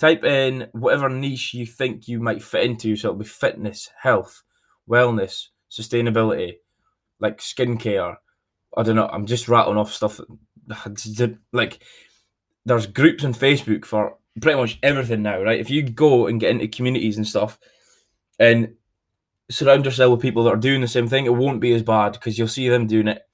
Type 0.00 0.24
in 0.24 0.68
whatever 0.72 1.08
niche 1.08 1.54
you 1.54 1.66
think 1.66 2.08
you 2.08 2.18
might 2.18 2.42
fit 2.42 2.64
into. 2.64 2.96
So 2.96 3.08
it'll 3.08 3.18
be 3.20 3.24
fitness, 3.24 3.90
health, 4.02 4.42
wellness, 4.90 5.48
sustainability, 5.70 6.54
like 7.20 7.38
skincare, 7.38 8.16
I 8.76 8.82
don't 8.82 8.96
know. 8.96 9.08
I'm 9.08 9.26
just 9.26 9.48
rattling 9.48 9.78
off 9.78 9.92
stuff. 9.92 10.20
Like, 11.52 11.82
there's 12.64 12.86
groups 12.86 13.24
on 13.24 13.34
Facebook 13.34 13.84
for 13.84 14.16
pretty 14.40 14.58
much 14.58 14.78
everything 14.82 15.22
now, 15.22 15.42
right? 15.42 15.60
If 15.60 15.70
you 15.70 15.82
go 15.82 16.26
and 16.26 16.40
get 16.40 16.50
into 16.50 16.68
communities 16.68 17.16
and 17.16 17.26
stuff, 17.26 17.58
and 18.38 18.74
surround 19.50 19.84
yourself 19.84 20.12
with 20.12 20.20
people 20.20 20.44
that 20.44 20.54
are 20.54 20.56
doing 20.56 20.80
the 20.80 20.88
same 20.88 21.08
thing, 21.08 21.26
it 21.26 21.34
won't 21.34 21.60
be 21.60 21.74
as 21.74 21.82
bad 21.82 22.12
because 22.12 22.38
you'll 22.38 22.48
see 22.48 22.68
them 22.68 22.86
doing 22.86 23.08
it, 23.08 23.26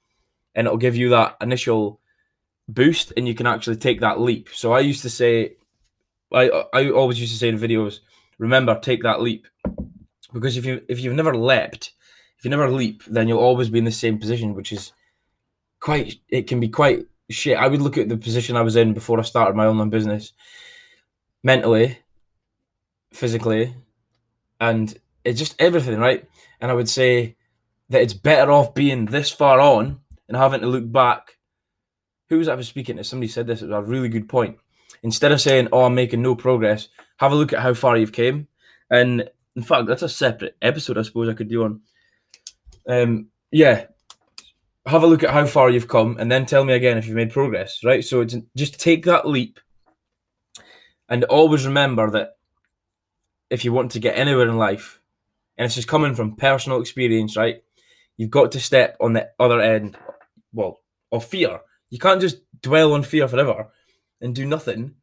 and 0.55 0.67
it'll 0.67 0.77
give 0.77 0.95
you 0.95 1.09
that 1.09 1.37
initial 1.41 2.01
boost 2.67 3.11
and 3.17 3.27
you 3.27 3.33
can 3.33 3.47
actually 3.47 3.77
take 3.77 3.99
that 4.01 4.19
leap. 4.19 4.49
So 4.53 4.73
I 4.73 4.79
used 4.79 5.01
to 5.03 5.09
say, 5.09 5.55
I 6.33 6.49
I 6.73 6.89
always 6.89 7.19
used 7.19 7.33
to 7.33 7.39
say 7.39 7.49
in 7.49 7.57
videos, 7.57 7.99
remember 8.37 8.79
take 8.79 9.03
that 9.03 9.21
leap, 9.21 9.47
because 10.33 10.57
if 10.57 10.65
you 10.65 10.81
if 10.89 10.99
you've 10.99 11.15
never 11.15 11.35
leapt, 11.35 11.93
if 12.37 12.45
you 12.45 12.51
never 12.51 12.69
leap, 12.69 13.03
then 13.05 13.27
you'll 13.27 13.39
always 13.39 13.69
be 13.69 13.79
in 13.79 13.85
the 13.85 13.91
same 13.91 14.19
position, 14.19 14.53
which 14.53 14.71
is 14.71 14.91
quite 15.79 16.15
it 16.29 16.47
can 16.47 16.59
be 16.59 16.69
quite 16.69 17.05
shit. 17.29 17.57
I 17.57 17.67
would 17.67 17.81
look 17.81 17.97
at 17.97 18.09
the 18.09 18.17
position 18.17 18.55
I 18.55 18.61
was 18.61 18.75
in 18.75 18.93
before 18.93 19.19
I 19.19 19.23
started 19.23 19.55
my 19.55 19.67
online 19.67 19.89
business, 19.89 20.33
mentally, 21.43 21.99
physically, 23.13 23.75
and 24.59 24.97
it's 25.23 25.39
just 25.39 25.55
everything, 25.59 25.99
right? 25.99 26.27
And 26.59 26.71
I 26.71 26.73
would 26.73 26.89
say 26.89 27.35
that 27.89 28.01
it's 28.01 28.13
better 28.13 28.51
off 28.51 28.73
being 28.73 29.05
this 29.05 29.31
far 29.31 29.59
on 29.59 30.01
and 30.27 30.37
having 30.37 30.61
to 30.61 30.67
look 30.67 30.91
back. 30.91 31.37
Who 32.29 32.37
was 32.37 32.47
I 32.47 32.55
was 32.55 32.67
speaking 32.67 32.97
to? 32.97 33.03
Somebody 33.03 33.29
said 33.29 33.47
this. 33.47 33.61
It 33.61 33.69
was 33.69 33.77
a 33.77 33.81
really 33.81 34.09
good 34.09 34.29
point. 34.29 34.57
Instead 35.01 35.31
of 35.31 35.41
saying, 35.41 35.69
"Oh, 35.71 35.85
I'm 35.85 35.95
making 35.95 36.21
no 36.21 36.35
progress," 36.35 36.89
have 37.17 37.31
a 37.31 37.35
look 37.35 37.53
at 37.53 37.61
how 37.61 37.73
far 37.73 37.97
you've 37.97 38.11
came. 38.11 38.47
And 38.91 39.29
in 39.55 39.63
fact, 39.63 39.87
that's 39.87 40.01
a 40.01 40.09
separate 40.09 40.55
episode. 40.61 40.97
I 40.97 41.03
suppose 41.03 41.29
I 41.29 41.33
could 41.33 41.49
do 41.49 41.63
on. 41.63 41.81
Um, 42.87 43.27
yeah, 43.51 43.85
have 44.89 45.03
a 45.03 45.07
look 45.07 45.23
at 45.23 45.31
how 45.31 45.45
far 45.45 45.69
you've 45.69 45.87
come, 45.87 46.17
and 46.19 46.31
then 46.31 46.45
tell 46.45 46.65
me 46.65 46.73
again 46.73 46.97
if 46.97 47.05
you've 47.07 47.15
made 47.15 47.31
progress. 47.31 47.83
Right. 47.83 48.03
So 48.03 48.21
it's 48.21 48.35
just 48.55 48.79
take 48.79 49.05
that 49.05 49.27
leap, 49.27 49.59
and 51.07 51.23
always 51.25 51.65
remember 51.65 52.09
that 52.11 52.31
if 53.49 53.65
you 53.65 53.73
want 53.73 53.91
to 53.91 53.99
get 53.99 54.17
anywhere 54.17 54.47
in 54.47 54.57
life, 54.57 54.99
and 55.57 55.65
it's 55.65 55.75
just 55.75 55.87
coming 55.87 56.15
from 56.15 56.35
personal 56.35 56.79
experience, 56.79 57.35
right? 57.35 57.61
You've 58.17 58.29
got 58.29 58.51
to 58.51 58.59
step 58.59 58.97
on 58.99 59.13
the 59.13 59.29
other 59.39 59.61
end, 59.61 59.97
well, 60.53 60.81
of 61.11 61.25
fear. 61.25 61.61
You 61.89 61.99
can't 61.99 62.21
just 62.21 62.37
dwell 62.61 62.93
on 62.93 63.03
fear 63.03 63.27
forever 63.27 63.67
and 64.21 64.35
do 64.35 64.45
nothing. 64.45 64.95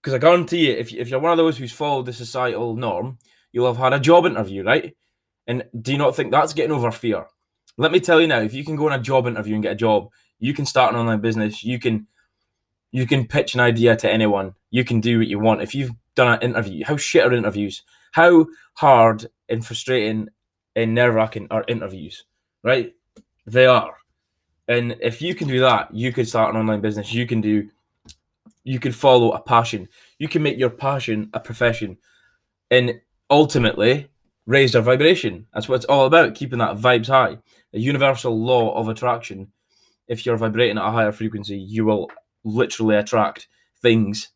Because 0.00 0.14
I 0.14 0.18
guarantee 0.18 0.68
you, 0.68 0.72
if, 0.74 0.92
if 0.92 1.08
you're 1.08 1.20
one 1.20 1.32
of 1.32 1.38
those 1.38 1.58
who's 1.58 1.72
followed 1.72 2.06
the 2.06 2.12
societal 2.12 2.74
norm, 2.74 3.18
you'll 3.52 3.66
have 3.66 3.76
had 3.76 3.92
a 3.92 4.00
job 4.00 4.26
interview, 4.26 4.64
right? 4.64 4.96
And 5.46 5.64
do 5.78 5.92
you 5.92 5.98
not 5.98 6.16
think 6.16 6.30
that's 6.30 6.54
getting 6.54 6.72
over 6.72 6.90
fear? 6.90 7.26
Let 7.76 7.92
me 7.92 8.00
tell 8.00 8.20
you 8.20 8.26
now, 8.26 8.40
if 8.40 8.54
you 8.54 8.64
can 8.64 8.76
go 8.76 8.86
on 8.86 8.98
a 8.98 9.02
job 9.02 9.26
interview 9.26 9.54
and 9.54 9.62
get 9.62 9.72
a 9.72 9.76
job, 9.76 10.10
you 10.38 10.54
can 10.54 10.66
start 10.66 10.92
an 10.92 11.00
online 11.00 11.20
business. 11.20 11.64
You 11.64 11.78
can 11.78 12.06
you 12.92 13.06
can 13.06 13.26
pitch 13.26 13.54
an 13.54 13.60
idea 13.60 13.96
to 13.96 14.10
anyone. 14.10 14.54
You 14.70 14.84
can 14.84 15.00
do 15.00 15.18
what 15.18 15.28
you 15.28 15.38
want. 15.38 15.62
If 15.62 15.74
you've 15.74 15.92
done 16.14 16.34
an 16.34 16.42
interview, 16.42 16.84
how 16.84 16.96
shit 16.96 17.24
are 17.24 17.32
interviews? 17.32 17.82
How 18.12 18.46
hard 18.74 19.28
and 19.48 19.64
frustrating 19.64 20.28
and 20.74 20.94
nerve 20.94 21.14
wracking 21.14 21.46
are 21.50 21.64
interviews, 21.68 22.24
right? 22.62 22.94
They 23.46 23.66
are. 23.66 23.96
And 24.68 24.96
if 25.00 25.22
you 25.22 25.34
can 25.34 25.48
do 25.48 25.60
that, 25.60 25.94
you 25.94 26.12
could 26.12 26.28
start 26.28 26.54
an 26.54 26.60
online 26.60 26.80
business. 26.80 27.12
You 27.12 27.26
can 27.26 27.40
do, 27.40 27.68
you 28.64 28.78
can 28.78 28.92
follow 28.92 29.32
a 29.32 29.40
passion. 29.40 29.88
You 30.18 30.28
can 30.28 30.42
make 30.42 30.58
your 30.58 30.70
passion 30.70 31.30
a 31.32 31.40
profession. 31.40 31.98
And 32.70 33.00
ultimately, 33.28 34.08
raise 34.50 34.74
your 34.74 34.82
vibration. 34.82 35.46
That's 35.54 35.68
what 35.68 35.76
it's 35.76 35.84
all 35.84 36.06
about, 36.06 36.34
keeping 36.34 36.58
that 36.58 36.76
vibes 36.76 37.06
high. 37.06 37.38
A 37.72 37.78
universal 37.78 38.36
law 38.36 38.74
of 38.74 38.88
attraction. 38.88 39.52
If 40.08 40.26
you're 40.26 40.36
vibrating 40.36 40.76
at 40.76 40.88
a 40.88 40.90
higher 40.90 41.12
frequency, 41.12 41.56
you 41.56 41.84
will 41.84 42.10
literally 42.42 42.96
attract 42.96 43.46
things 43.80 44.30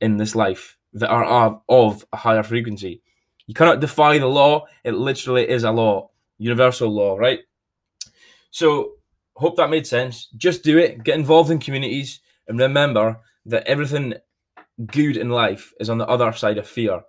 in 0.00 0.16
this 0.16 0.34
life 0.34 0.76
that 0.94 1.08
are 1.08 1.62
of 1.68 2.04
a 2.12 2.16
higher 2.16 2.42
frequency. 2.42 3.00
You 3.46 3.54
cannot 3.54 3.78
defy 3.78 4.18
the 4.18 4.26
law. 4.26 4.66
It 4.82 4.94
literally 4.94 5.48
is 5.48 5.62
a 5.62 5.70
law, 5.70 6.10
universal 6.36 6.90
law, 6.90 7.16
right? 7.16 7.38
So, 8.50 8.94
hope 9.36 9.56
that 9.56 9.70
made 9.70 9.86
sense. 9.86 10.26
Just 10.36 10.64
do 10.64 10.78
it. 10.78 11.04
Get 11.04 11.14
involved 11.14 11.52
in 11.52 11.60
communities, 11.60 12.18
and 12.48 12.58
remember 12.58 13.20
that 13.46 13.68
everything 13.68 14.14
good 14.84 15.16
in 15.16 15.28
life 15.28 15.72
is 15.78 15.88
on 15.88 15.98
the 15.98 16.08
other 16.08 16.32
side 16.32 16.58
of 16.58 16.66
fear. 16.66 17.02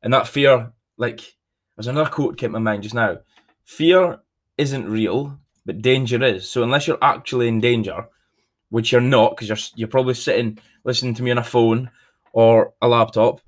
And 0.00 0.14
that 0.14 0.28
fear, 0.28 0.72
like, 0.96 1.37
there's 1.78 1.86
another 1.86 2.10
quote 2.10 2.36
came 2.36 2.54
to 2.54 2.60
mind 2.60 2.82
just 2.82 2.94
now. 2.96 3.18
Fear 3.62 4.18
isn't 4.56 4.90
real, 4.90 5.38
but 5.64 5.80
danger 5.80 6.20
is. 6.24 6.50
So 6.50 6.64
unless 6.64 6.88
you're 6.88 6.98
actually 7.00 7.46
in 7.46 7.60
danger, 7.60 8.08
which 8.70 8.90
you're 8.90 9.00
not, 9.00 9.36
because 9.36 9.48
you're 9.48 9.58
you're 9.76 9.86
probably 9.88 10.14
sitting 10.14 10.58
listening 10.82 11.14
to 11.14 11.22
me 11.22 11.30
on 11.30 11.38
a 11.38 11.44
phone 11.44 11.88
or 12.32 12.74
a 12.82 12.88
laptop, 12.88 13.40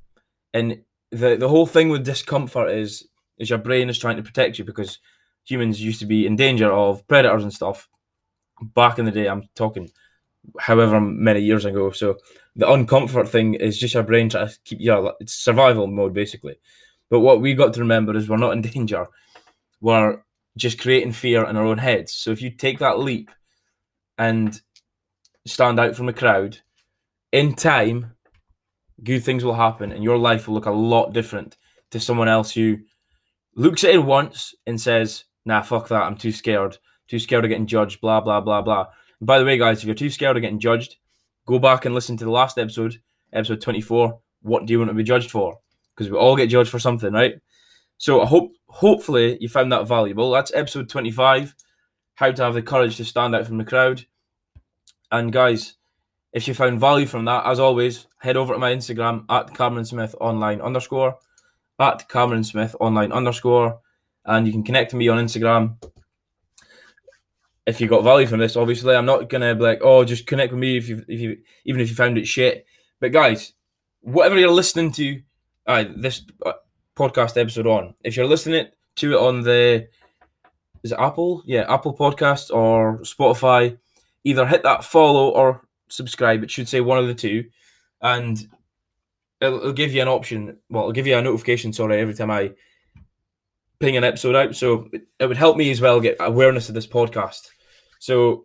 and 0.55 0.83
the 1.11 1.35
the 1.35 1.49
whole 1.49 1.67
thing 1.67 1.89
with 1.89 2.05
discomfort 2.05 2.71
is 2.71 3.09
is 3.37 3.51
your 3.51 3.59
brain 3.59 3.89
is 3.91 3.99
trying 3.99 4.17
to 4.17 4.23
protect 4.23 4.61
you 4.61 4.65
because 4.65 5.01
humans 5.45 5.83
used 5.83 5.99
to 5.99 6.07
be 6.07 6.25
in 6.25 6.37
danger 6.37 6.71
of 6.71 7.05
predators 7.09 7.43
and 7.43 7.53
stuff 7.53 7.89
back 8.63 9.01
in 9.01 9.07
the 9.07 9.11
day. 9.11 9.29
I'm 9.29 9.49
talking 9.57 9.91
however 10.61 11.01
many 11.01 11.41
years 11.41 11.65
ago. 11.65 11.91
So 11.91 12.19
the 12.55 12.67
uncomfort 12.67 13.27
thing 13.27 13.55
is 13.55 13.77
just 13.77 13.95
your 13.95 14.05
brain 14.05 14.29
trying 14.29 14.51
to 14.51 14.59
keep 14.65 14.81
you. 14.81 15.11
It's 15.19 15.35
survival 15.35 15.89
mode 15.89 16.15
basically. 16.15 16.61
But 17.11 17.21
what 17.21 17.41
we 17.41 17.55
got 17.55 17.75
to 17.75 17.81
remember 17.81 18.17
is 18.17 18.29
we're 18.29 18.37
not 18.37 18.53
in 18.53 18.63
danger. 18.63 19.09
We're 19.81 20.23
just 20.57 20.81
creating 20.81 21.13
fear 21.13 21.45
in 21.45 21.57
our 21.57 21.67
own 21.67 21.79
heads. 21.79 22.15
So 22.15 22.31
if 22.31 22.41
you 22.41 22.51
take 22.51 22.79
that 22.79 22.99
leap 22.99 23.31
and 24.17 24.61
stand 25.47 25.81
out 25.81 25.97
from 25.97 26.07
the 26.07 26.13
crowd, 26.13 26.59
in 27.33 27.55
time, 27.55 28.13
good 29.03 29.25
things 29.25 29.45
will 29.45 29.55
happen 29.55 29.93
and 29.93 30.05
your 30.05 30.19
life 30.19 30.47
will 30.47 30.55
look 30.55 30.67
a 30.67 30.71
lot 30.71 31.13
different 31.13 31.57
to 31.91 32.01
someone 32.01 32.29
else 32.29 32.53
who 32.53 32.79
looks 33.57 33.83
at 33.85 33.95
it 33.95 34.05
once 34.05 34.55
and 34.67 34.81
says, 34.81 35.25
nah, 35.45 35.63
fuck 35.63 35.89
that, 35.89 36.03
I'm 36.03 36.17
too 36.17 36.33
scared. 36.33 36.79
Too 37.09 37.19
scared 37.19 37.45
of 37.45 37.49
getting 37.49 37.67
judged, 37.67 38.01
blah, 38.01 38.21
blah, 38.21 38.41
blah, 38.41 38.63
blah. 38.63 38.87
And 39.19 39.27
by 39.27 39.39
the 39.39 39.45
way, 39.45 39.59
guys, 39.59 39.79
if 39.79 39.85
you're 39.85 39.95
too 39.95 40.11
scared 40.11 40.37
of 40.37 40.43
getting 40.43 40.61
judged, 40.61 40.97
go 41.47 41.59
back 41.59 41.85
and 41.85 41.95
listen 41.95 42.17
to 42.19 42.25
the 42.25 42.31
last 42.31 42.57
episode, 42.57 43.01
episode 43.33 43.61
24. 43.61 44.21
What 44.43 44.67
do 44.67 44.73
you 44.73 44.79
want 44.79 44.91
to 44.91 44.95
be 44.95 45.03
judged 45.03 45.31
for? 45.31 45.59
Because 45.95 46.11
we 46.11 46.17
all 46.17 46.37
get 46.37 46.49
judged 46.49 46.71
for 46.71 46.79
something, 46.79 47.13
right? 47.13 47.35
So 47.99 48.23
I 48.23 48.27
hope, 48.27 48.53
hopefully, 48.69 49.37
you 49.41 49.49
found 49.49 49.73
that 49.73 49.87
valuable. 49.87 50.31
That's 50.31 50.55
episode 50.55 50.89
25 50.89 51.55
How 52.15 52.31
to 52.33 52.43
Have 52.43 52.55
the 52.55 52.63
Courage 52.63 52.97
to 52.97 53.05
Stand 53.05 53.35
Out 53.35 53.47
from 53.47 53.59
the 53.59 53.65
Crowd. 53.65 54.07
And 55.13 55.33
guys, 55.33 55.75
if 56.33 56.47
you 56.47 56.55
found 56.55 56.81
value 56.81 57.07
from 57.07 57.25
that, 57.25 57.45
as 57.47 57.59
always, 57.59 58.07
head 58.19 58.37
over 58.37 58.55
to 58.55 58.59
my 58.59 58.73
Instagram 58.73 59.25
at 59.29 59.55
Cameron 59.55 59.85
Smith 59.85 60.15
online 60.21 60.61
underscore, 60.61 61.19
at 61.79 62.09
Cameron 62.09 62.45
Smith 62.45 62.77
online 62.81 63.13
underscore, 63.13 63.81
and 64.25 64.47
you 64.47 64.53
can 64.53 64.63
connect 64.63 64.93
to 64.93 64.97
me 64.97 65.09
on 65.09 65.25
Instagram. 65.25 65.77
If 67.67 67.81
you 67.81 67.89
got 67.89 68.05
value 68.05 68.27
from 68.27 68.39
this, 68.41 68.57
obviously, 68.57 68.95
I'm 68.95 69.07
not 69.07 69.29
gonna 69.29 69.55
be 69.55 69.63
like, 69.63 69.81
oh, 69.83 70.05
just 70.05 70.27
connect 70.27 70.53
with 70.53 70.61
me 70.61 70.77
if 70.77 70.89
you, 70.89 71.05
if 71.09 71.21
you, 71.21 71.39
even 71.65 71.81
if 71.81 71.89
you 71.89 71.95
found 71.95 72.17
it 72.17 72.27
shit. 72.27 72.65
But 73.01 73.13
guys, 73.13 73.53
whatever 74.01 74.39
you're 74.39 74.51
listening 74.51 74.93
to, 74.93 75.21
uh, 75.67 75.85
this 75.97 76.23
podcast 76.97 77.41
episode 77.41 77.67
on, 77.67 77.95
if 78.03 78.17
you're 78.17 78.27
listening 78.27 78.67
to 78.97 79.13
it 79.13 79.19
on 79.19 79.43
the, 79.43 79.89
is 80.83 80.93
it 80.93 80.99
Apple? 80.99 81.43
Yeah, 81.47 81.73
Apple 81.73 81.97
Podcast 81.97 82.55
or 82.55 82.99
Spotify. 83.01 83.79
Either 84.25 84.47
hit 84.47 84.63
that 84.65 84.85
follow 84.85 85.31
or 85.31 85.63
subscribe. 85.89 86.43
It 86.43 86.51
should 86.51 86.69
say 86.69 86.81
one 86.81 86.99
of 86.99 87.07
the 87.07 87.15
two, 87.15 87.47
and 88.03 88.39
it'll, 89.41 89.59
it'll, 89.59 89.73
give 89.73 89.93
you 89.93 90.03
an 90.03 90.09
option. 90.09 90.59
Well, 90.69 90.85
it'll 90.85 90.93
give 90.93 91.07
you 91.07 91.17
a 91.17 91.23
notification. 91.23 91.73
Sorry, 91.73 92.01
every 92.01 92.15
time 92.15 92.31
I 92.31 92.53
ping 93.81 93.97
an 93.97 94.05
episode 94.05 94.37
out. 94.37 94.55
So 94.55 94.89
it, 94.93 95.07
it 95.19 95.27
would 95.27 95.37
help 95.37 95.57
me 95.57 95.71
as 95.71 95.81
well 95.81 96.01
get 96.01 96.17
awareness 96.21 96.69
of 96.69 96.75
this 96.75 96.87
podcast. 96.87 97.49
So 97.99 98.45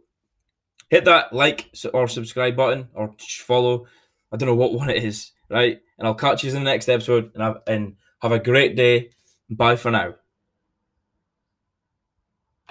hit 0.90 1.06
that 1.06 1.34
like 1.34 1.70
or 1.94 2.08
subscribe 2.08 2.56
button 2.56 2.88
or 2.94 3.14
follow. 3.20 3.86
I 4.32 4.38
don't 4.38 4.48
know 4.48 4.56
what 4.56 4.74
one 4.80 4.90
it 4.90 5.04
is, 5.04 5.32
right? 5.50 5.80
And 5.98 6.08
I'll 6.08 6.16
catch 6.16 6.44
you 6.44 6.50
in 6.50 6.56
the 6.56 6.62
next 6.62 6.90
episode. 6.90 7.32
And 7.34 7.44
have, 7.44 7.62
and 7.68 7.96
have 8.22 8.32
a 8.32 8.40
great 8.40 8.76
day. 8.76 9.12
Bye 9.50 9.76
for 9.76 9.92
now. 9.92 10.16